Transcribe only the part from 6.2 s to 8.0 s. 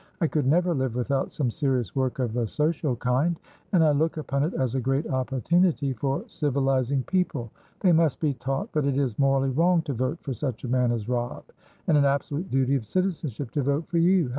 civilising people. They